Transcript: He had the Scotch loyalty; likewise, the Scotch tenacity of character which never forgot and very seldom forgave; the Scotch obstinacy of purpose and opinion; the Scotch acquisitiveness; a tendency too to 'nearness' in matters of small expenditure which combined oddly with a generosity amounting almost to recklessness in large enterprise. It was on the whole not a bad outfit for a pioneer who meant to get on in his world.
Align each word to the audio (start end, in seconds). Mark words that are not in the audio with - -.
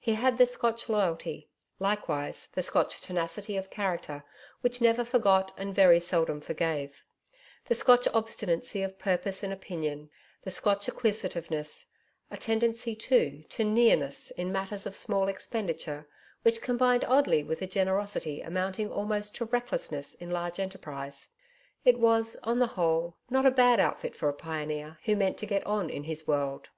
He 0.00 0.14
had 0.14 0.36
the 0.36 0.46
Scotch 0.46 0.88
loyalty; 0.88 1.48
likewise, 1.78 2.48
the 2.56 2.60
Scotch 2.60 3.00
tenacity 3.00 3.56
of 3.56 3.70
character 3.70 4.24
which 4.62 4.80
never 4.80 5.04
forgot 5.04 5.52
and 5.56 5.72
very 5.72 6.00
seldom 6.00 6.40
forgave; 6.40 7.04
the 7.66 7.76
Scotch 7.76 8.08
obstinacy 8.12 8.82
of 8.82 8.98
purpose 8.98 9.44
and 9.44 9.52
opinion; 9.52 10.10
the 10.42 10.50
Scotch 10.50 10.88
acquisitiveness; 10.88 11.86
a 12.32 12.36
tendency 12.36 12.96
too 12.96 13.44
to 13.50 13.62
'nearness' 13.62 14.32
in 14.32 14.50
matters 14.50 14.86
of 14.86 14.96
small 14.96 15.28
expenditure 15.28 16.08
which 16.42 16.62
combined 16.62 17.04
oddly 17.04 17.44
with 17.44 17.62
a 17.62 17.68
generosity 17.68 18.40
amounting 18.40 18.90
almost 18.90 19.36
to 19.36 19.44
recklessness 19.44 20.16
in 20.16 20.32
large 20.32 20.58
enterprise. 20.58 21.28
It 21.84 22.00
was 22.00 22.34
on 22.42 22.58
the 22.58 22.66
whole 22.74 23.14
not 23.30 23.46
a 23.46 23.52
bad 23.52 23.78
outfit 23.78 24.16
for 24.16 24.28
a 24.28 24.34
pioneer 24.34 24.98
who 25.04 25.14
meant 25.14 25.38
to 25.38 25.46
get 25.46 25.64
on 25.64 25.90
in 25.90 26.02
his 26.02 26.26
world. 26.26 26.70